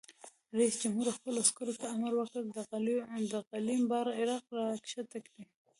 [0.57, 2.43] رئیس جمهور خپلو عسکرو ته امر وکړ؛
[3.31, 5.43] د غلیم بیرغ راکښته کړئ!